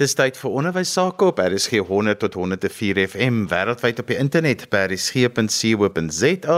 [0.00, 4.62] Dis tyd vir onderwys sake op RSG 100 tot 104 FM wêreldwyd op die internet
[4.72, 6.54] by rsg.co.za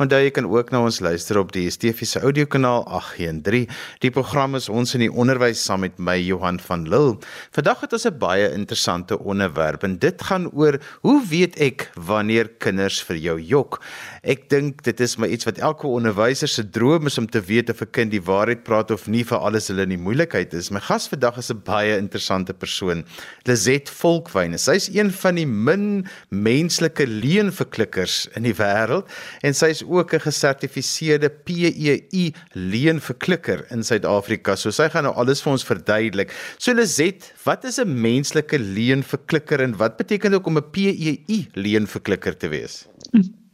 [0.00, 3.66] en daar jy kan ook na ons luister op die DSTV se audiokanaal 813.
[4.00, 7.18] Die program is ons in die onderwys saam met my Johan van Lille.
[7.52, 12.48] Vandag het ons 'n baie interessante onderwerp en dit gaan oor hoe weet ek wanneer
[12.48, 13.82] kinders vir jou jok?
[14.24, 17.68] Ek dink dit is maar iets wat elke onderwyser se droom is om te weet
[17.68, 20.70] of 'n kind die waarheid praat of nie vir alles hulle in die moeilikheid is.
[20.70, 23.04] My gas vandag is 'n baie interessante persoon persoon,
[23.46, 24.58] Lizet Volkwyne.
[24.58, 29.06] Sy's een van die min menslike leenverklikkers in die wêreld
[29.42, 34.56] en sy's ook 'n gesertifiseerde PEI leenverklikker in Suid-Afrika.
[34.56, 36.32] So sy gaan nou alles vir ons verduidelik.
[36.58, 42.36] So Lizet, wat is 'n menslike leenverklikker en wat beteken dit om 'n PEI leenverklikker
[42.36, 42.86] te wees?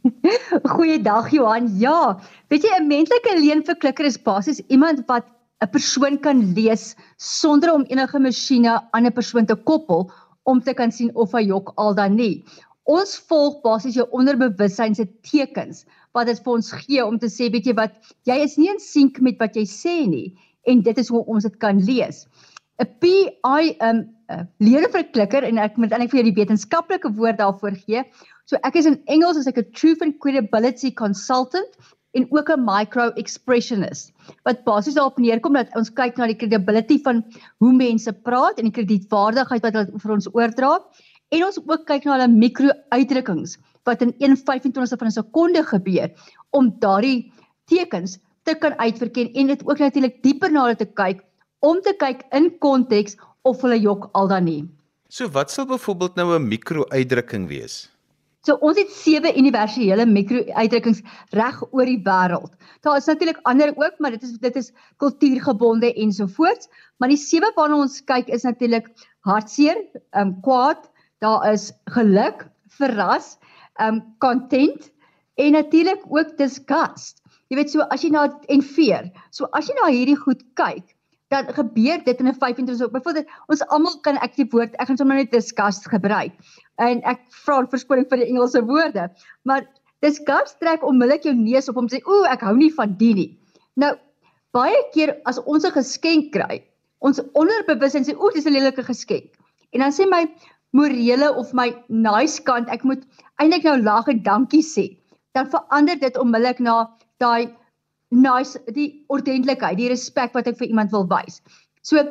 [0.75, 1.69] Goeiedag Johan.
[1.79, 5.23] Ja, weet jy 'n menslike leenverklikker is basies iemand wat
[5.63, 10.11] 'n persoon kan lees sonder om enige masjiene aan 'n persoon te koppel
[10.43, 12.43] om te kan sien of hy jok al dan nie.
[12.83, 17.47] Ons volg basies jou onderbewussyn se tekens wat dit vir ons gee om te sê
[17.51, 17.95] weet jy wat
[18.27, 20.33] jy is nie in sink met wat jy sê nie
[20.67, 22.27] en dit is hoe ons dit kan lees.
[22.81, 24.03] 'n PI um
[24.59, 28.03] leer vir 'n klikker en ek moet eintlik vir jou die wetenskaplike woord daarvoor gee.
[28.45, 31.77] So ek is in Engels as ek 'n truth and credibility consultant
[32.13, 37.01] en ook 'n micro expressionist wat basies daarop neerkom dat ons kyk na die credibility
[37.01, 37.23] van
[37.57, 40.73] hoe mense praat en die kredietwaardigheid wat hulle vir ons oordra
[41.29, 46.11] en ons ook kyk na hulle mikro uitdrukkings wat in 1/25 van 'n sekonde gebeur
[46.51, 47.31] om daardie
[47.65, 51.23] tekens te kan uitverken en dit ook natuurlik dieper na hulle te kyk
[51.59, 54.63] om te kyk in konteks of hulle jok al dan nie.
[55.09, 57.92] So wat sal byvoorbeeld nou 'n mikro uitdrukking wees?
[58.43, 60.99] So ons het sewe universele mikro-uitdrukkings
[61.37, 62.51] reg oor die wêreld.
[62.83, 66.67] Daar is natuurlik ander ook, maar dit is dit is kultuurgebonde ensovoorts,
[66.99, 68.89] maar die sewe waarna ons kyk is natuurlik
[69.23, 69.79] hartseer,
[70.11, 70.89] ehm um, kwaad,
[71.23, 72.43] daar is geluk,
[72.79, 73.37] verras,
[73.79, 74.91] ehm um, content
[75.39, 77.23] en natuurlik ook disgust.
[77.47, 79.07] Jy weet so as jy na en fear.
[79.31, 80.92] So as jy na hierdie goed kyk,
[81.33, 82.91] dan gebeur dit in 'n 25 op.
[82.93, 86.33] Byvoorbeeld ons almal kan ek die woord ek gaan sommer net disgust gebruik
[86.77, 89.09] en ek vra verskoning vir die Engelse woorde.
[89.43, 89.65] Maar
[90.05, 93.13] dis gas trek onmiddellik jou neus op om sê ooh ek hou nie van die
[93.13, 93.29] nie.
[93.75, 93.95] Nou
[94.53, 96.63] baie keer as ons 'n geskenk kry,
[96.99, 99.33] ons onderbewussyn sê ooh dis 'n lelike geskenk.
[99.73, 100.27] En dan sê my
[100.71, 103.03] morele of my nice kant ek moet
[103.41, 104.97] eintlik nou lag en dankie sê.
[105.33, 107.49] Dan verander dit onmiddellik na daai
[108.13, 111.41] nice die ordentlikheid, die respek wat ek vir iemand wil wys.
[111.81, 112.01] So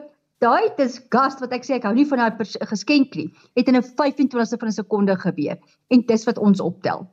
[0.42, 3.82] daai disgust wat ek sê ek hou nie van daai geskenk nie, het in 'n
[3.82, 5.58] 25ste van 'n sekonde gebeur
[5.90, 7.06] en dis wat ons optel.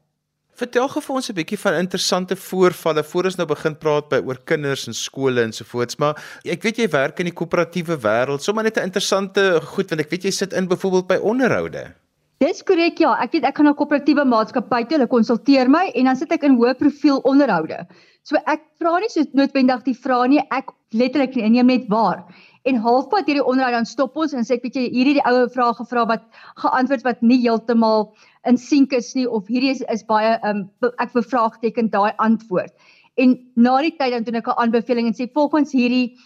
[0.59, 4.19] Vertel gou vir ons 'n bietjie van interessante voorvalle voor ons nou begin praat by
[4.27, 7.95] oor kinders en skole en so voorts, maar ek weet jy werk in die koöperatiewe
[7.95, 11.93] wêreld, sommer net 'n interessante goed want ek weet jy sit in byvoorbeeld by onderhoude.
[12.39, 16.05] Dis korrek ja, ek weet ek gaan na koöperatiewe maatskappye toe, hulle konsulteer my en
[16.05, 17.87] dan sit ek in hoë profiel onderhoude.
[18.29, 22.25] So ek vra nie so noodwendig die vrae nie, ek letterlik neem net waar
[22.67, 25.47] en halfpad hierdie onderhoud dan stop ons en sê ek weet jy hierdie die oue
[25.53, 26.25] vrae gevra wat
[26.63, 28.09] geantwoord wat nie heeltemal
[28.49, 30.65] in sink is nie of hierdie is, is baie um,
[30.99, 32.73] ek bevraagteken daai antwoord.
[33.19, 36.17] En na die tyd dan doen ek 'n aanbeveling en sê volgens hierdie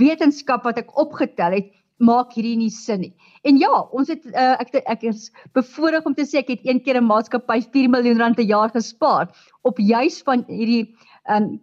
[0.00, 3.12] wetenskap wat ek opgetel het maak hierdie nie sin nie.
[3.44, 6.80] En ja, ons het uh, ek ek is bevoorreg om te sê ek het een
[6.80, 9.28] keer 'n maatskappy 4 miljoen rand per jaar gespaar
[9.62, 10.94] op juis van hierdie
[11.36, 11.60] um,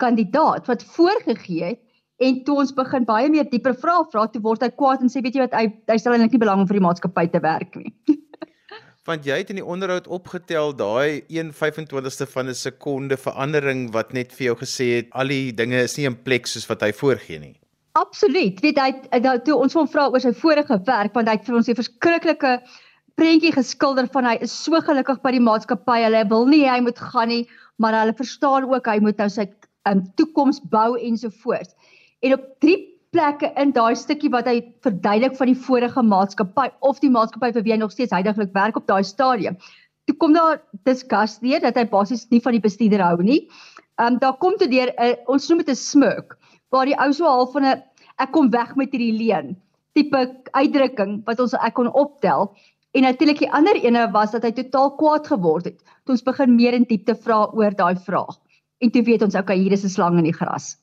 [0.00, 1.80] kandidaat wat voorgegee het
[2.16, 5.20] En toe ons begin baie meer dieper vra, vra toe word hy kwaad en sê
[5.24, 7.76] weet jy wat hy hy stel eintlik nie belang om vir die maatskappy te werk
[7.76, 7.92] nie.
[9.06, 14.32] Want jy het in die onderhoud opgetel daai 1/25ste van 'n sekonde verandering wat net
[14.32, 17.38] vir jou gesê het al die dinge is nie in plek soos wat hy voorgee
[17.38, 17.54] nie.
[18.00, 18.58] Absoluut.
[18.64, 21.60] Weet hy nou toe ons hom vra oor sy vorige werk want hy het vir
[21.60, 22.52] ons 'n verskriklike
[23.16, 26.02] prentjie geskilder van hy is so gelukkig by die maatskappy.
[26.04, 27.46] Hulle wil nie hy moet gaan nie,
[27.80, 29.48] maar hulle verstaan ook hy moet nou sy
[29.88, 31.74] um, toekoms bou ensovoorts
[32.24, 32.76] en op drie
[33.14, 37.64] plekke in daai stukkie wat hy verduidelik van die vorige maatskappy of die maatskappy vir
[37.66, 39.58] wie hy nog steeds heidaglik werk op daai stadium.
[40.06, 43.46] Toe kom daar discuss weer dat hy basies nie van die bestuurder hou nie.
[43.96, 46.36] Ehm um, daar kom toe deur 'n uh, ons noem dit 'n smirk
[46.70, 47.82] waar die ou so half van 'n
[48.18, 49.56] ek kom weg met hierdie leen
[49.94, 50.20] tipe
[50.52, 52.52] uitdrukking wat ons ek kon optel.
[52.96, 55.82] En natuurlik die ander ene was dat hy totaal kwaad geword het.
[56.08, 58.38] Toe ons begin meer in diepte vra oor daai vraag.
[58.80, 60.78] En toe weet ons okay, hier is 'n slang in die gras.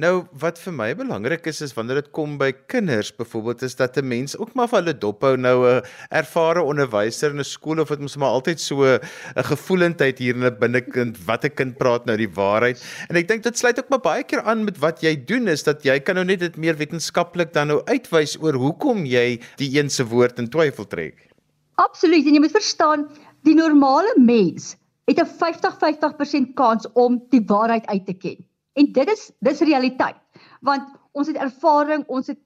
[0.00, 3.96] Nou wat vir my belangrik is is wanneer dit kom by kinders byvoorbeeld is dat
[3.96, 7.88] 'n mens ook maar vir hulle dophou nou 'n ervare onderwyser in 'n skool of
[7.88, 9.00] dit mos maar altyd so 'n
[9.36, 13.42] gevoelendheid hier in 'n binnekind wat 'n kind praat nou die waarheid en ek dink
[13.42, 16.14] dit sluit ook maar baie keer aan met wat jy doen is dat jy kan
[16.14, 20.38] nou net dit meer wetenskaplik dan nou uitwys oor hoekom jy die een se woord
[20.38, 21.31] in twyfel trek.
[21.80, 23.08] Absoluut en jy moet verstaan
[23.46, 24.76] die normale mens
[25.08, 28.38] het 'n 50-50% kans om die waarheid uit te ken.
[28.72, 30.16] En dit is dis realiteit.
[30.60, 30.82] Want
[31.12, 32.38] ons het ervaring, ons het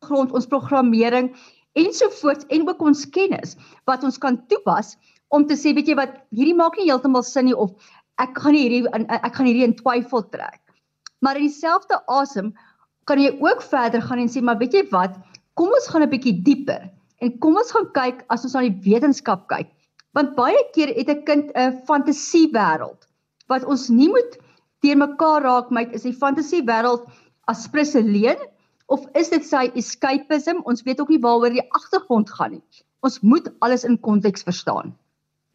[0.00, 1.34] grond, ons programmering
[1.72, 4.96] ensovoorts en ook ons kennis wat ons kan toepas
[5.28, 7.72] om te sê weet jy wat hierdie maak nie heeltemal sin nie of
[8.22, 10.60] ek gaan hierdie ek gaan hierdie in twyfel trek.
[11.18, 12.52] Maar in dieselfde asem
[13.04, 15.18] kan jy ook verder gaan en sê maar weet jy wat
[15.58, 16.93] kom ons gaan 'n bietjie dieper
[17.24, 19.72] en kom ons gaan kyk as ons na die wetenskap kyk
[20.16, 23.08] want baie keer het 'n kind 'n fantasiewêreld
[23.48, 24.38] wat ons nie moet
[24.84, 27.06] deur mekaar raak met is die fantasie wêreld
[27.50, 28.40] as prisseleen
[28.92, 30.60] of is dit sy escapism?
[30.68, 32.84] Ons weet ook nie waaroor die agtergrond gaan nie.
[33.04, 34.94] Ons moet alles in konteks verstaan.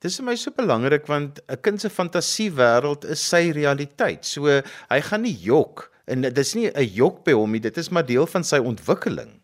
[0.01, 4.25] Dis vir my so belangrik want 'n kind se fantasiewêreld is sy realiteit.
[4.25, 4.47] So
[4.89, 8.05] hy gaan nie jok en dis nie 'n jok by hom nie, dit is maar
[8.05, 9.38] deel van sy ontwikkeling.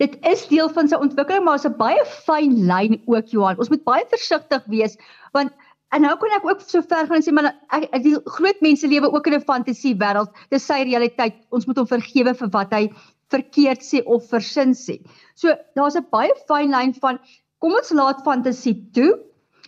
[0.00, 3.58] Dit is deel van sy ontwikkeling, maar is 'n baie fyn lyn ook Johan.
[3.58, 4.96] Ons moet baie versigtig wees
[5.32, 5.52] want
[5.90, 8.86] En nou kan ek ook so ver gaan en sê maar ek die groot mense
[8.86, 10.30] lewe ook in 'n fantasie wêreld.
[10.54, 11.34] Dis sy realiteit.
[11.50, 12.84] Ons moet hom vergewe vir wat hy
[13.34, 15.00] verkeerd sê of versin sê.
[15.34, 17.18] So daar's 'n baie fyn lyn van
[17.58, 19.18] kom ons laat fantasie toe.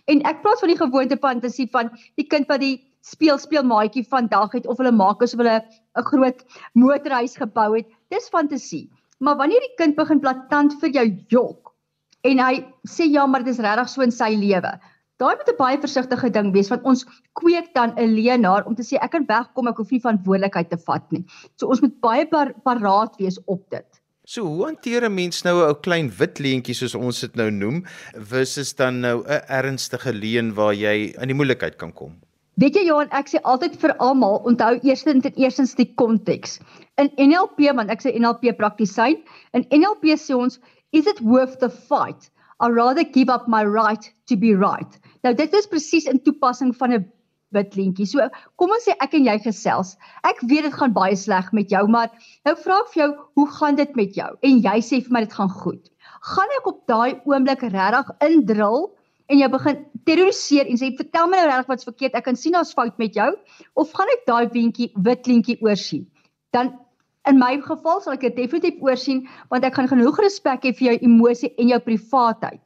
[0.07, 4.07] En ek praat van die gewoonte fantasie van die kind wat die speel speel maatjie
[4.07, 6.43] vandag het of hulle maak asof hulle 'n groot
[6.73, 7.87] motorhuis gebou het.
[8.09, 8.89] Dis fantasie.
[9.19, 11.73] Maar wanneer die kind begin blaatant vir jou jok
[12.23, 14.79] en hy sê ja, maar dit is regtig so in sy lewe
[15.21, 17.03] Daai moet 'n baie versigtige ding wees want ons
[17.39, 20.79] kweek dan 'n leenaar om te sê ek kan wegkom, ek hoef nie verantwoordelikheid te
[20.87, 21.23] vat nie.
[21.55, 24.01] So ons moet baie par paraat wees op dit.
[24.25, 27.49] So hoe hanteer 'n mens nou 'n ou klein wit leentjie soos ons dit nou
[27.51, 27.85] noem
[28.17, 32.17] versus dan nou 'n ernstige leen waar jy in die moeilikheid kan kom?
[32.61, 36.59] Weet jy Johan, ek sê altyd vir almal, onthou eerstens en eerstens die konteks.
[37.01, 39.17] In NLP, want ek sê NLP praktisyn,
[39.57, 40.59] in NLP sê ons,
[40.93, 42.29] is it worth the fight?
[42.61, 44.99] I rather give up my right to be right.
[45.25, 47.05] Nou dit is presies in toepassing van 'n
[47.57, 48.05] wit lintjie.
[48.07, 48.29] So
[48.61, 49.97] kom ons sê ek en jy gesels.
[50.23, 52.13] Ek weet dit gaan baie sleg met jou, maar
[52.45, 54.29] nou vra ek vir jou, hoe gaan dit met jou?
[54.43, 55.89] En jy sê vir my dit gaan goed.
[56.21, 58.93] Gaan ek op daai oomblik regtig indrul
[59.27, 62.15] en jy begin terroriseer en sê vertel my nou regtig wat's verkeerd?
[62.15, 63.31] Ek kan sien daar's fout met jou
[63.73, 66.07] of gaan ek daai windjie wit lintjie oorsien?
[66.51, 66.79] Dan
[67.23, 69.21] In my geval sal ek dit definitief oorsien
[69.51, 72.59] want ek gaan genoeg respek hê vir jou emosie en jou privaatheid.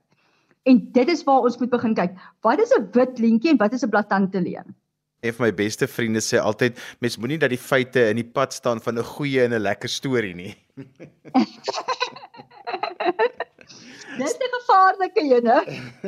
[0.68, 2.18] En dit is waar ons moet begin kyk.
[2.44, 4.74] Wat is 'n wit lintjie en wat is 'n blaatante leen?
[5.22, 8.54] Een van my beste vriende sê altyd mens moenie dat die feite in die pad
[8.54, 10.56] staan van 'n goeie en 'n lekker storie nie.
[14.18, 15.58] Dis 'n gevaarlike ene.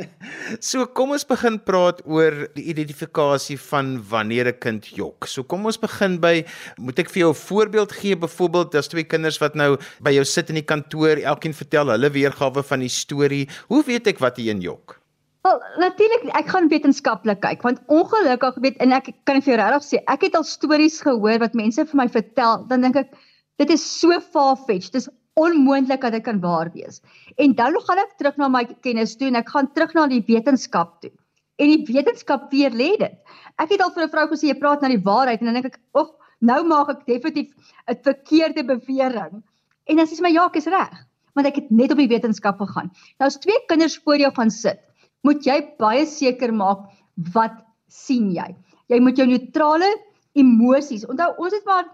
[0.70, 5.28] So kom ons begin praat oor die identifikasie van wanneer 'n kind jok.
[5.28, 6.46] So kom ons begin by
[6.78, 10.26] moet ek vir jou 'n voorbeeld gee byvoorbeeld as twee kinders wat nou by jou
[10.26, 13.46] sit in die kantoor, elkeen vertel hulle weergawe van die storie.
[13.68, 15.00] Hoe weet ek wat een jok?
[15.44, 19.86] Wel, natuurlik ek gaan wetenskaplik kyk want ongelukkig weet en ek kan vir jou regtig
[19.86, 23.14] sê, ek het al stories gehoor wat mense vir my vertel, dan dink ek
[23.60, 24.94] dit is so far-fetched.
[24.94, 25.10] Dis
[25.46, 27.02] onmoontlik dat dit kan waar wees.
[27.38, 30.24] En dan gaan ek terug na my kennis toe en ek gaan terug na die
[30.28, 31.12] wetenskap toe.
[31.60, 33.16] En die wetenskap weer lê dit.
[33.60, 35.66] Ek het al vir 'n vrou gesê jy praat na die waarheid en dan dink
[35.66, 36.10] ek, "Ag,
[36.42, 37.54] nou maak ek definitief
[37.88, 39.44] 'n verkeerde bewering."
[39.88, 41.06] En dan sê sy my, "Ja, ek is reg."
[41.36, 42.92] Want ek het net op die wetenskap gegaan.
[43.20, 44.80] Nou as twee kinders voor jou gaan sit,
[45.24, 46.90] moet jy baie seker maak
[47.34, 48.56] wat sien jy?
[48.88, 49.90] Jy moet jou neutrale
[50.34, 51.06] emosies.
[51.06, 51.86] Onthou, ons het maar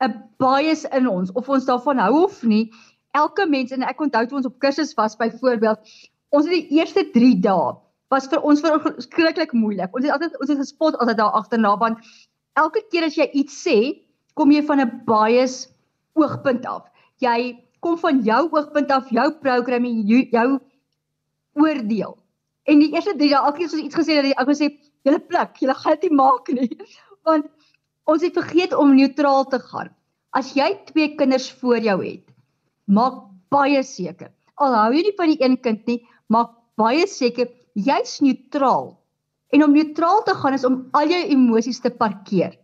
[0.00, 2.70] 'n bias in ons of ons daarvan hou of nie.
[3.16, 5.80] Elke mens en ek onthou toe ons op kursus was byvoorbeeld,
[6.30, 7.72] ons het die eerste 3 dae
[8.10, 9.92] was vir ons verskriklik moeilik.
[9.94, 12.06] Ons het altyd ons het gespot altyd daar agterna want
[12.58, 13.76] elke keer as jy iets sê,
[14.34, 15.68] kom jy van 'n bias
[16.18, 16.88] oogpunt af.
[17.22, 20.58] Jy kom van jou oogpunt af, jou programming, jou, jou
[21.54, 22.16] oordeel.
[22.66, 24.74] En die eerste 3 dae, elke keer as ons iets gesê het, ek wou sê,
[25.02, 26.70] julle pluk, julle gaan dit nie maak nie.
[27.26, 27.46] Want
[28.10, 29.90] Ons het vergeet om neutraal te gaan.
[30.34, 32.24] As jy twee kinders voor jou het,
[32.90, 33.22] maak
[33.54, 34.30] baie seker.
[34.60, 38.96] Al hou jy nie van die een kind nie, maak baie seker jy's neutraal.
[39.54, 42.54] En om neutraal te gaan is om al jou emosies te parkeer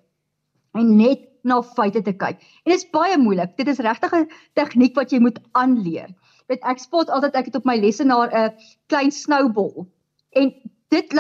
[0.76, 2.42] en net na feite te kyk.
[2.66, 3.54] En dit is baie moeilik.
[3.58, 4.28] Dit is regtig 'n
[4.58, 6.10] tegniek wat jy moet aanleer.
[6.50, 8.54] Weet ek spot altyd ek het op my lesenaar 'n
[8.88, 9.86] klein snowball.
[10.34, 10.52] En
[10.90, 11.14] dit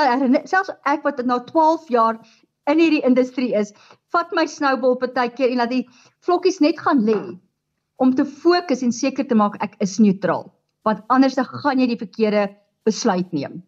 [0.44, 2.18] selfs ek wat na 12 jaar
[2.66, 3.72] in hierdie industrie is,
[4.10, 5.88] vat my snowball partykeer en laat die
[6.20, 7.38] vlokkies net gaan lê
[7.96, 10.46] om te fokus en seker te maak ek is neutraal.
[10.86, 12.48] Want anders dan gaan jy die verkeerde
[12.86, 13.62] besluit neem.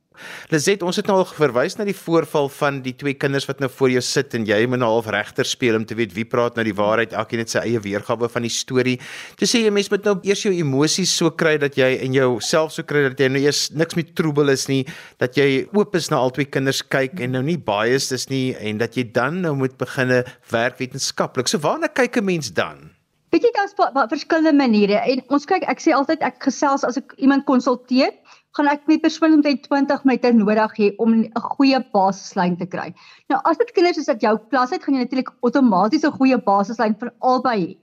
[0.50, 3.68] Lizet, ons het nou al verwys na die voorval van die twee kinders wat nou
[3.70, 6.58] voor jou sit en jy moet nou half regter speel om te weet wie praat
[6.58, 8.96] nou die waarheid, elkeen het sy eie weergawe van die storie.
[9.38, 12.74] Jy sê jy mens moet nou eers jou emosies so kry dat jy en jouself
[12.74, 14.82] so kry dat jy nou eers niks met troebel is nie,
[15.22, 18.56] dat jy oop is na al twee kinders kyk en nou nie biased is nie
[18.58, 21.50] en dat jy dan nou moet beginne werk wetenskaplik.
[21.50, 22.87] So waarna kyk 'n mens dan?
[23.28, 23.74] Weet jy daar's
[24.08, 28.14] verskillende maniere en ons kyk ek sê altyd ek gesels as ek iemand konsulteer
[28.56, 32.88] gaan ek met persoon omtrent 20 minute nodig hê om 'n goeie basislyn te kry.
[33.28, 36.38] Nou as dit kinders is dat jou klas uit gaan jy natuurlik outomaties 'n goeie
[36.38, 37.76] basislyn vir albei hê.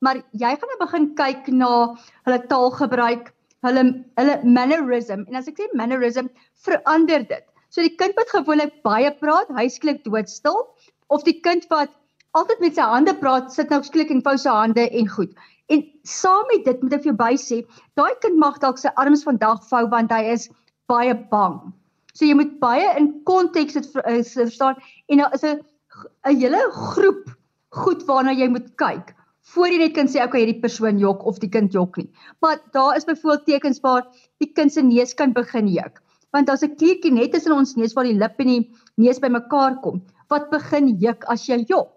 [0.00, 3.32] Maar jy gaan nou begin kyk na hulle taalgebruik,
[3.64, 6.28] hulle hulle mannerism en as ek sê mannerism
[6.66, 7.44] verander dit.
[7.70, 10.68] So die kind wat gewoonlik baie praat, hy skielik doodstil
[11.08, 11.90] of die kind wat
[12.38, 15.32] altyd met sy hande praat, sit nou skielik en vou sy hande en goed.
[15.72, 17.62] En saam met dit moet ek vir jou by sê,
[17.98, 20.50] daai kind mag dalk sy arms vandag vou want hy is
[20.90, 21.60] baie bang.
[22.14, 25.60] So jy moet baie in konteks dit eh, verstaan en daar is 'n
[26.26, 27.30] 'n hele groep
[27.70, 29.14] goed waarna jy moet kyk
[29.52, 32.08] voor jy net kan sê okay hierdie persoon jok of die kind jok nie.
[32.40, 34.06] Maar daar is byvoorbeeld tekens waar
[34.40, 36.00] die kind se neus kan begin juk.
[36.32, 39.80] Want daar's 'n kliertjie net tussen ons neus waar die lip en die neus bymekaar
[39.80, 41.93] kom wat begin juk as jy jok.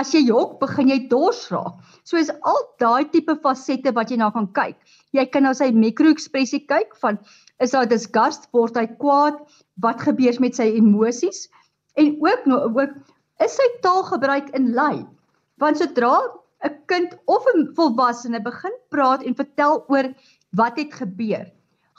[0.00, 1.80] As jy jok, begin jy dors raak.
[2.08, 4.78] So is al daai tipe fasette wat jy na gaan kyk.
[5.12, 7.18] Jy kan nou sy mikroekspressie kyk van
[7.60, 9.36] is daar disgust, word hy kwaad,
[9.84, 11.44] wat gebeur met sy emosies
[12.00, 12.96] en ook nou ook
[13.44, 15.04] is sy taalgebruik in lyn.
[15.60, 16.14] Want sodra
[16.64, 20.08] 'n kind of 'n volwassene begin praat en vertel oor
[20.56, 21.46] wat het gebeur,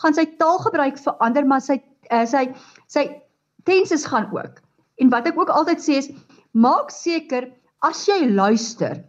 [0.02, 1.82] gaan sy taalgebruik verander, maar sy
[2.12, 2.54] uh, sy
[2.88, 3.22] sy
[3.66, 4.62] tenses gaan ook.
[4.98, 6.10] En wat ek ook altyd sê is
[6.52, 7.52] maak seker
[7.84, 9.02] as jy luister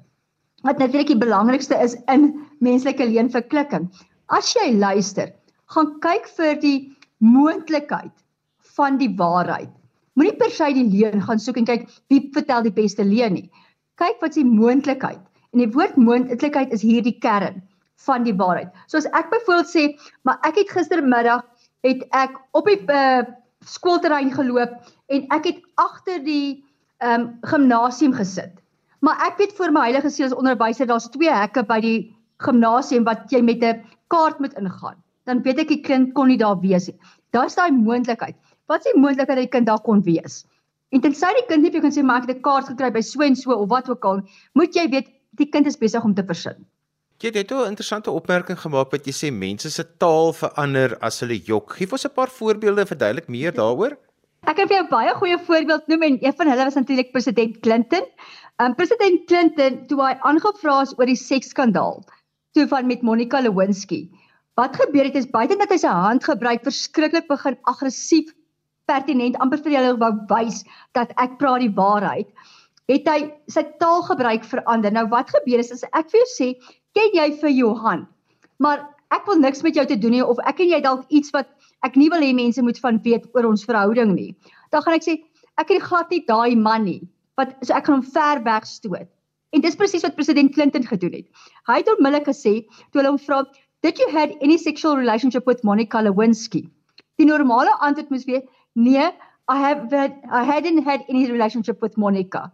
[0.66, 2.32] wat natuurlik die belangrikste is in
[2.64, 3.86] menslike leenverklikking
[4.34, 5.30] as jy luister
[5.74, 6.78] gaan kyk vir die
[7.24, 8.12] moontlikheid
[8.74, 9.70] van die waarheid.
[10.18, 13.46] Moenie per se die leuen gaan soek en kyk wie vertel die beste leuen nie.
[14.00, 15.22] Kyk wat is die moontlikheid
[15.54, 17.62] en die woord moontlikheid is hierdie kern
[18.04, 18.74] van die waarheid.
[18.90, 19.86] So as ek byvoorbeeld sê
[20.26, 21.46] maar ek het gistermiddag
[21.86, 23.22] het ek op die uh,
[23.64, 24.74] skoolterrein geloop
[25.14, 26.64] en ek het agter die
[26.98, 28.63] um, gimnasium gesit
[29.04, 31.98] Maar ek weet vir my heilige siel as onderwyser daar's twee hekke by die
[32.44, 34.96] gimnasium wat jy met 'n kaart moet ingaan.
[35.28, 36.96] Dan weet ek die kind kon nie daar wees nie.
[37.32, 38.36] Daar's daai moontlikheid.
[38.68, 40.44] Wat is die moontlikheid dat die kind daar kon wees?
[40.92, 42.90] En tensy die kind nie vir jou kan sê maar ek het 'n kaart gekry
[42.90, 44.22] by so en so of wat ook al,
[44.54, 46.64] moet jy weet die kind is besig om te versin.
[47.20, 51.38] Jy het 'n interessante opmerking gemaak wat jy sê mense se taal verander as hulle
[51.38, 51.76] jok.
[51.76, 53.98] Gee ons 'n paar voorbeelde verduidelik meer daaroor.
[54.44, 57.54] Ek kan vir jou baie goeie voorbeeld noem en een van hulle was natuurlik president
[57.64, 58.04] Clinton.
[58.60, 62.02] Um president Clinton toe hy aangevra is oor die seksskandaal
[62.54, 64.02] toe van met Monica Lewinsky.
[64.60, 68.34] Wat gebeur het is buite dat hy sy hand gebruik verskriklik begin aggressief
[68.84, 70.60] pertinent amper vir julle wou wys
[70.92, 72.28] dat ek praat die waarheid.
[72.92, 74.92] Het hy sy taalgebruik verander.
[74.92, 76.50] Nou wat gebeur is as ek vir jou sê,
[76.92, 78.04] ken jy vir Johan?
[78.60, 81.32] Maar ek wil niks met jou te doen nie of ek en jy dalk iets
[81.34, 81.50] wat
[81.84, 84.30] ek nie wil hê mense moet van weet oor ons verhouding nie.
[84.72, 85.18] Dan gaan ek sê
[85.60, 87.02] ek het glad nie daai man nie.
[87.38, 89.10] Wat so ek gaan hom ver weg stoot.
[89.54, 91.26] En dis presies wat president Clinton gedoen het.
[91.68, 92.54] Hy het onmiddellik gesê
[92.90, 93.44] toe hulle hom vra,
[93.82, 96.68] "Did you had any sexual relationship with Monica Lewinsky?"
[97.18, 98.42] Die normale antwoord moes wees,
[98.74, 99.12] "Nee,
[99.48, 102.52] I have had, I hadn't had any relationship with Monica."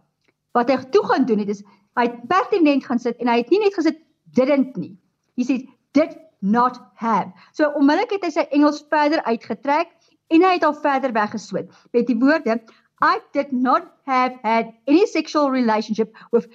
[0.53, 1.63] Wat hy toe gaan doen het is
[1.95, 3.97] hy het pertinent gaan sit en hy het nie net gesit
[4.35, 4.97] didn't nie.
[5.37, 5.67] Hy sê
[5.97, 7.31] did not have.
[7.53, 9.93] So onmiddellik het hy sy Engels verder uitgetrek
[10.31, 12.59] en hy het al verder weggeswit met die woorde
[13.01, 16.47] I did not have had any sexual relationship with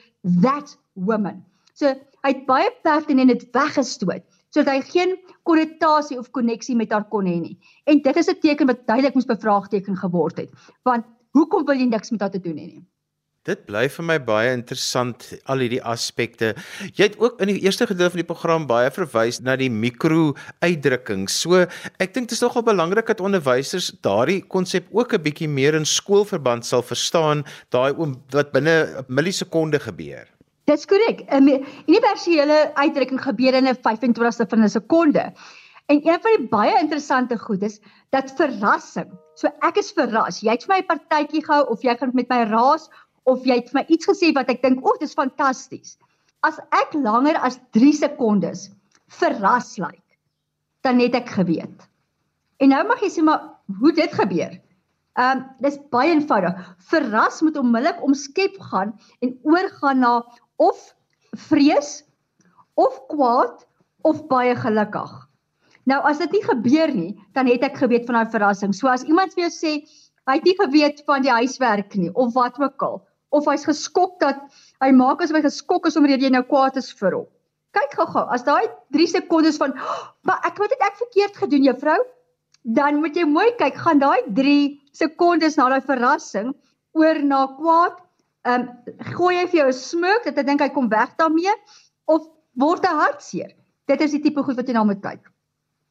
[0.43, 1.45] that woman.
[1.75, 1.91] So
[2.23, 4.25] hy het baie pertinent dit weggestoot
[4.55, 7.57] sodat hy geen konnotasie of koneksie met haar kon hê nie.
[7.85, 10.51] En dit is 'n teken wat duidelik moes bevraagteken geword het.
[10.83, 12.85] Want hoekom wil jy niks met haar te doen hê nie?
[13.47, 16.49] Dit bly vir my baie interessant al hierdie aspekte.
[16.99, 21.29] Jy het ook in die eerste gedeelte van die program baie verwys na die mikro-uitdrukking.
[21.31, 21.61] So,
[22.03, 25.87] ek dink dit is nogal belangrik dat onderwysers daardie konsep ook 'n bietjie meer in
[25.87, 27.95] skoolverband sal verstaan, daai
[28.35, 30.27] wat binne 'n millisekonde gebeur.
[30.67, 31.23] Dis korrek.
[31.31, 35.33] 'n Universele uitdrukking gebeur in 'n 25ste van 'n sekonde.
[35.87, 39.07] En een van die baie interessante goed is dat verrassing.
[39.35, 40.41] So ek is verras.
[40.41, 42.89] Jy het vir my 'n partytjie gehou of jy gaan met my raas
[43.27, 45.99] of jy het vir my iets gesê wat ek dink, "O, dis fantasties."
[46.43, 48.71] As ek langer as 3 sekondes
[49.09, 50.03] verras lyk,
[50.83, 51.89] dan het ek geweet.
[52.61, 53.43] En nou mag jy sê, "Maar
[53.81, 54.61] hoe dit gebeur?"
[55.17, 56.59] Ehm um, dis baie eenvoudig.
[56.91, 58.93] Verras moet onmiddellik omskep gaan
[59.25, 60.25] en oorgaan na
[60.57, 60.95] of
[61.49, 62.05] vrees
[62.75, 63.67] of kwaad
[64.03, 65.13] of baie gelukkig.
[65.89, 68.75] Nou as dit nie gebeur nie, dan het ek geweet van daai verrassing.
[68.75, 69.73] So as iemand vir jou sê
[70.27, 73.01] hy het nie geweet van die huiswerk nie of wat ook al
[73.37, 74.43] of hy's geskok dat
[74.85, 77.31] hy maak asof hy geskok is omdat jy nou kwaad is vir hom.
[77.77, 78.67] Kyk gou-gou, as daai
[78.97, 82.01] 3 sekondes van, oh, "Maar ek wat het ek verkeerd gedoen, juffrou?"
[82.67, 84.57] dan moet jy mooi kyk, gaan daai 3
[84.97, 86.51] sekondes na daai verrassing
[86.99, 88.01] oor na kwaad.
[88.47, 91.55] Ehm um, gooi hy vir jou 'n smoke dat hy dink hy kom weg daarmee
[92.07, 93.55] of word hy hartseer?
[93.87, 95.23] Dit is die tipe goed wat jy na moet kyk.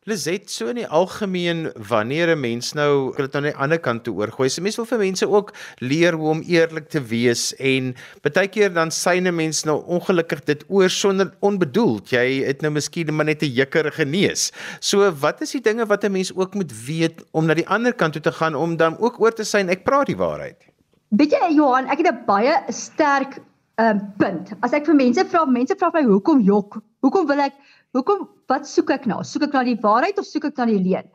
[0.06, 4.04] Lizet so in die algemeen wanneer 'n mens nou dit nou aan die ander kant
[4.04, 4.50] toe oorgooi.
[4.50, 8.74] Se mens wil vir mense ook leer hoe om eerlik te wees en baie keer
[8.74, 12.10] dan syne mens nou ongelukkig dit oor sonder onbedoeld.
[12.10, 14.52] Jy het nou miskien maar net 'n jikkerige neus.
[14.80, 17.94] So wat is die dinge wat 'n mens ook moet weet om na die ander
[17.94, 20.62] kant toe te gaan om dan ook oor te sê ek praat die waarheid.
[21.10, 23.42] Weet jy Johan, ek het 'n baie sterk
[23.78, 24.54] 'n uh, punt.
[24.62, 26.78] As ek vir mense vra, mense vra my hoekom jok?
[27.02, 27.54] Hoekom wil ek
[27.96, 29.22] Hoekom wat soek ek na?
[29.24, 31.08] Soek ek na die waarheid of soek ek na die leuen?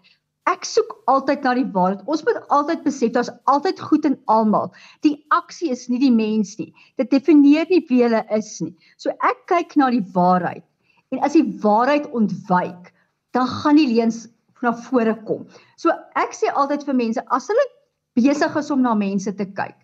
[0.48, 2.06] Ek soek altyd na die waarheid.
[2.08, 4.70] Ons moet altyd besef daar's altyd goed in almal.
[5.04, 6.70] Die aksie is nie die mens nie.
[6.96, 8.72] Dit definieer nie wie hulle is nie.
[8.96, 10.64] So ek kyk na die waarheid.
[11.12, 12.94] En as die waarheid ontwyk,
[13.36, 14.24] dan gaan die leuns
[14.64, 15.44] na vore kom.
[15.76, 17.66] So ek sê altyd vir mense as hulle
[18.16, 19.76] besig is om na mense te kyk,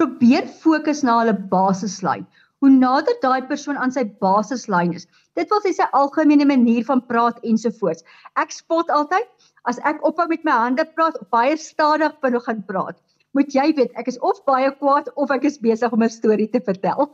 [0.00, 2.24] probeer fokus na hulle basislyn
[2.62, 5.08] hoe nader daai persoon aan sy basislyn is.
[5.38, 8.06] Dit wil sê sy algemene manier van praat ensovoorts.
[8.38, 9.26] Ek spot altyd
[9.70, 13.00] as ek ophou met my hande praat of baie stadig begin praat.
[13.34, 16.48] Moet jy weet, ek is of baie kwaad of ek is besig om 'n storie
[16.52, 17.10] te vertel.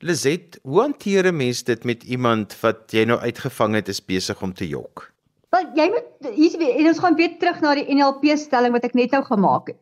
[0.00, 4.42] Lizet, hoe hanteer 'n mens dit met iemand wat jy nou uitgevang het is besig
[4.42, 5.12] om te jok?
[5.50, 8.94] Want jy moet hier en ons gaan weer terug na die NLP stelling wat ek
[8.94, 9.80] net nou gemaak het.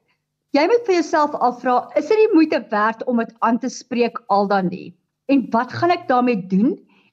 [0.56, 4.16] Jy moet vir jouself afvra, is dit die moeite werd om dit aan te spreek
[4.32, 4.94] al dan nie?
[5.28, 6.70] En wat gaan ek daarmee doen?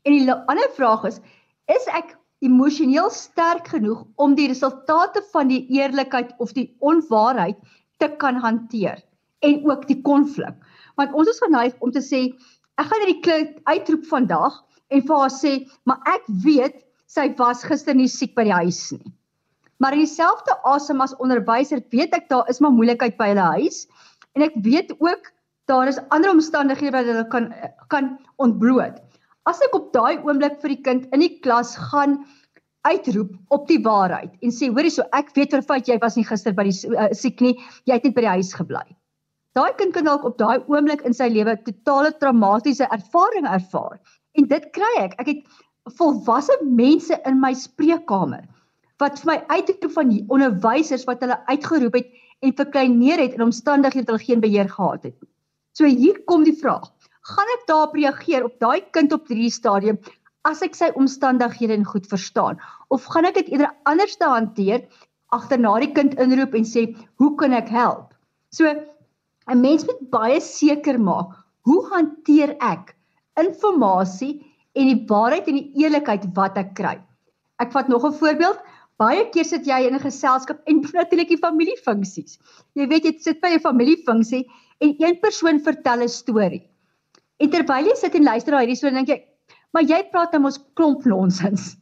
[0.07, 1.17] En die ander vraag is,
[1.67, 2.13] is ek
[2.45, 7.59] emosioneel sterk genoeg om die resultate van die eerlikheid of die onwaarheid
[7.99, 9.03] te kan hanteer
[9.43, 10.55] en ook die konflik?
[10.95, 12.29] Want ons is geneig om te sê,
[12.79, 14.61] ek gaan hierdie kind uitroep vandag
[14.95, 16.79] en vir haar sê, maar ek weet
[17.11, 19.11] sy was gister nie siek by die huis nie.
[19.83, 23.83] Maar dieselfde asem as onderwyser weet ek daar is maar moeilikheid by hulle huis
[24.35, 25.31] en ek weet ook
[25.71, 27.51] daar is ander omstandighede wat hulle kan
[27.93, 28.09] kan
[28.43, 29.01] ontbloot.
[29.49, 32.21] As ek op daai oomblik vir die kind in die klas gaan
[32.85, 36.27] uitroep op die waarheid en sê hoorie so ek weet vir feit jy was nie
[36.27, 37.55] gister by die uh, siek nie,
[37.89, 38.85] jy het net by die huis gebly.
[39.55, 43.99] Daai kind kan dalk op daai oomblik in sy lewe totale traumatiese ervaring ervaar.
[44.35, 45.15] En dit kry ek.
[45.23, 48.43] Ek het volwasse mense in my spreekkamer
[49.03, 52.11] wat vir my uitroep van die onderwysers wat hulle uitgeroep het
[52.45, 55.17] en verkleineer het in omstandighede wat hulle geen beheer gehad het.
[55.75, 56.87] So hier kom die vraag:
[57.33, 59.99] gaan ek daarop reageer op daai kind op hierdie stadium
[60.45, 62.59] as ek sy omstandighede en goed verstaan
[62.93, 64.85] of gaan ek dit eerder anders te hanteer
[65.35, 66.85] agterna die kind inroep en sê
[67.19, 68.13] hoe kan ek help?
[68.51, 71.33] So 'n mens moet baie seker maak
[71.65, 72.95] hoe hanteer ek
[73.41, 74.43] inligting
[74.75, 76.97] en die waarheid en die eerlikheid wat ek kry.
[77.59, 78.59] Ek vat nog 'n voorbeeld.
[79.01, 82.37] Baie keer sit jy in 'n geselskap en natuurlik die familiefunksies.
[82.79, 84.45] Jy weet jy sit by 'n familiefunksie
[84.79, 86.61] en een persoon vertel 'n storie.
[87.43, 89.19] En terwyl jy sit en luister na hierdie storie, dink jy,
[89.73, 91.75] "Maar jy praat nou mos klomp nonsens."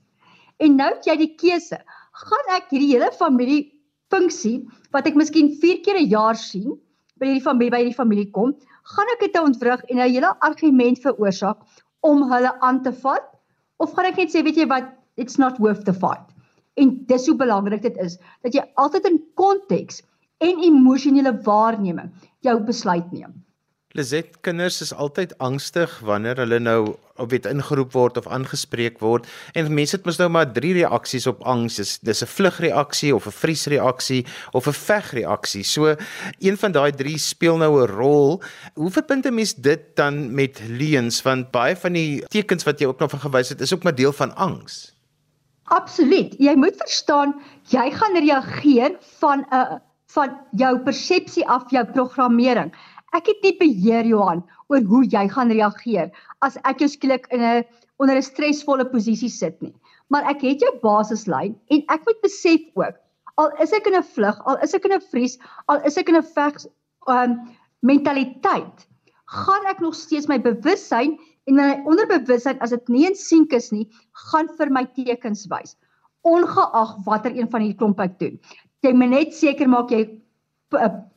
[0.60, 1.78] En nou het jy die keuse.
[2.14, 3.72] Gaan ek hierdie hele familie
[4.10, 6.80] funksie wat ek miskien 4 keer 'n jaar sien
[7.20, 10.98] by hierdie familie by hierdie familie kom, gaan ek dit ontwrig en 'n hele argument
[10.98, 11.62] veroorsaak
[12.02, 13.30] om hulle aan te vat
[13.78, 16.33] of gaan ek net sê weet jy wat it's not worth the fight
[16.74, 20.02] En dis hoe belangrik dit is dat jy altyd in konteks
[20.44, 23.44] en emosionele waarneming jou besluit neem.
[23.94, 29.28] Lizet, kinders is altyd angstig wanneer hulle nou op weet ingeroep word of aangespreek word
[29.54, 31.78] en mense het mos nou maar drie reaksies op angs.
[31.78, 35.64] Dis dis 'n vlugreaksie of 'n vriesreaksie of 'n vegreaksie.
[35.64, 35.96] So
[36.40, 38.42] een van daai drie speel nou 'n rol.
[38.74, 42.88] Hoe verbind 'n mens dit dan met leuns want baie van die tekens wat jy
[42.88, 44.93] ook nou van gewys het is ook maar deel van angs.
[45.72, 46.36] Absoluut.
[46.40, 47.34] Jy moet verstaan,
[47.72, 49.80] jy gaan reageer van 'n uh,
[50.14, 52.74] van jou persepsie af jou programmering.
[53.14, 57.42] Ek het nie beheer Johan oor hoe jy gaan reageer as ek jou skielik in
[57.42, 57.64] 'n
[57.98, 59.74] onder 'n stresvolle posisie sit nie.
[60.10, 63.04] Maar ek het jou basislyn en ek moet besef ook
[63.36, 66.10] al is ek in 'n vlug, al is ek in 'n vries, al is ek
[66.10, 66.66] in 'n veg
[67.08, 67.40] um
[67.82, 68.88] mentaliteit,
[69.26, 73.72] gaan ek nog steeds my bewussyn En my onderbewussyn as dit nie in sink is
[73.76, 73.86] nie,
[74.30, 75.76] gaan vir my tekens wys.
[76.24, 78.38] Ongeag watter een van hierdie klomp ek doen.
[78.84, 80.06] Jy moet net seker maak jy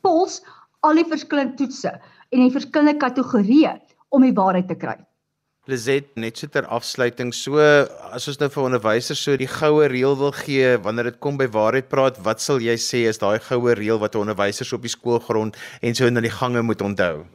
[0.03, 0.41] pols
[0.85, 3.77] al die verskillende toetse en die verskillende kategorieë
[4.15, 4.97] om die waarheid te kry.
[5.67, 10.15] Lizet net so ter afsluiting so as ons nou vir onderwysers so die goue reël
[10.19, 13.75] wil gee wanneer dit kom by waarheid praat wat sal jy sê is daai goue
[13.75, 17.25] reël wat onderwysers op die skoolgrond en so in die gange moet onthou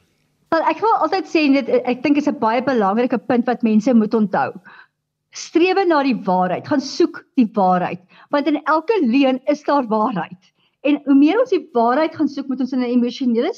[0.52, 3.92] Wel ek wil altyd sê dit ek dink is 'n baie belangrike punt wat mense
[3.96, 4.50] moet onthou.
[5.32, 6.66] Strewe na die waarheid.
[6.68, 8.02] Gaan soek die waarheid.
[8.28, 10.52] Want in elke leuen is daar waarheid.
[10.84, 13.52] En hoe meer ons die waarheid gaan soek moet ons in 'n emosionele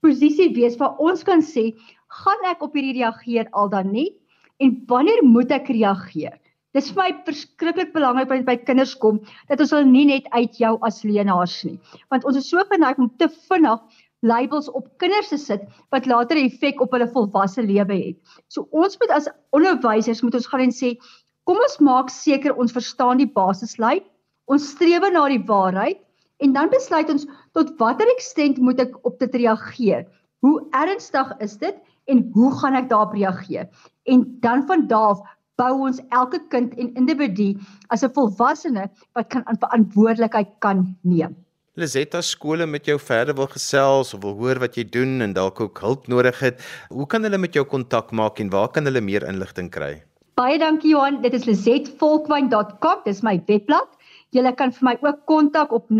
[0.00, 1.76] posisie wees waar ons kan sê
[2.24, 4.16] gaan ek op hierdie reageer al dan nie?
[4.60, 6.40] En wanneer moet ek reageer?
[6.72, 10.56] Dis vir my verskriklik belangrik by by kinders kom dat ons hulle nie net uit
[10.56, 13.80] jou as leenaars nie, want ons is so geneig om te vinnig
[14.20, 15.62] labels op kinders te sit
[15.94, 18.16] wat later 'n effek op hulle volwasse lewe het.
[18.48, 20.96] So ons moet as onderwysers moet ons gaan en sê,
[21.44, 24.04] kom ons maak seker ons verstaan die basislyn,
[24.46, 25.98] ons streef na die waarheid
[26.40, 30.06] en dan besluit ons tot watter ekstent moet ek op dit reageer?
[30.40, 33.68] Hoe ernstig is dit en hoe gaan ek daarop reageer?
[34.04, 35.20] En dan van daar af
[35.60, 37.52] bou ons elke kind en individu
[37.88, 41.36] as 'n volwassene wat kan verantwoordelikheid kan neem.
[41.80, 45.60] Lisetta skole met jou verder wil gesels of wil hoor wat jy doen en dalk
[45.64, 46.60] ook hulp nodig het.
[46.92, 50.02] Hoe kan hulle met jou kontak maak en waar kan hulle meer inligting kry?
[50.36, 53.88] Baie dankie Johan, dit is lisetvolkwyn.com, dis my webblad.
[54.36, 55.96] Jy kan vir my ook kontak op 0724312023.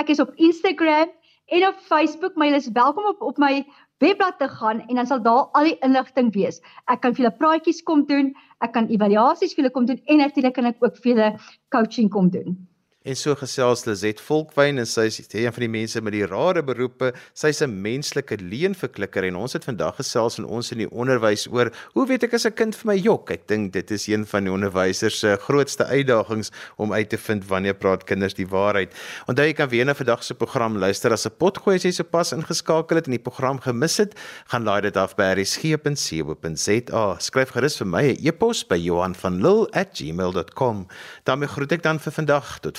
[0.00, 1.08] Ek is op Instagram
[1.50, 3.64] en op Facebook, my is welkom op op my
[4.00, 6.60] webblad te gaan en dan sal daar al die inligting wees.
[6.88, 8.32] Ek kan vir julle praatjies kom doen,
[8.64, 11.30] ek kan evaluasies vir julle kom doen en natuurlik kan ek ook vir julle
[11.74, 12.56] coaching kom doen.
[13.00, 16.60] En so gesels Lizet Volkwyn en sy is een van die mense met die rare
[16.60, 17.14] beroepe.
[17.32, 21.72] Sy's 'n menslike leenverklikker en ons het vandag gesels in ons in die onderwys oor
[21.94, 23.30] hoe weet ek as 'n kind vir my jok?
[23.30, 27.46] Ek dink dit is een van die onderwysers se grootste uitdagings om uit te vind
[27.46, 28.92] wanneer praat kinders die waarheid.
[29.26, 32.32] Onthou jy kan weer na vandag se program luister as 'n potgooi as jy sopas
[32.32, 34.14] ingeskakel het en die program gemis het,
[34.48, 37.16] gaan laai dit af by resgep.co.za.
[37.18, 40.86] Skryf gerus vir my 'n e e-pos by Johan van Lille@gmail.com.
[41.24, 42.78] daarmee groet ek dan vir vandag tot